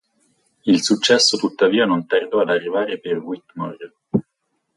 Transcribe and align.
Il 0.65 0.81
successo 0.81 1.37
tuttavia 1.37 1.85
non 1.85 2.07
tardò 2.07 2.41
ad 2.41 2.49
arrivare 2.49 2.99
per 2.99 3.19
Whitmore. 3.19 3.93